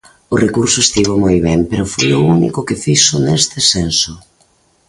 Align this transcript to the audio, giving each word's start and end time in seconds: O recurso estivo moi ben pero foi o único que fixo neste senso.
O 0.33 0.35
recurso 0.45 0.77
estivo 0.85 1.13
moi 1.23 1.37
ben 1.47 1.59
pero 1.69 1.91
foi 1.93 2.09
o 2.19 2.25
único 2.37 2.59
que 2.67 2.79
fixo 2.85 3.15
neste 3.25 3.59
senso. 3.71 4.11